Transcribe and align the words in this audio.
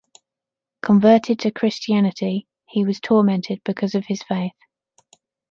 Converted 0.81 1.37
to 1.41 1.51
Christianity, 1.51 2.47
he 2.67 2.83
was 2.83 2.99
tormented 2.99 3.61
because 3.63 3.93
of 3.93 4.07
his 4.07 4.23
faith. 4.23 4.53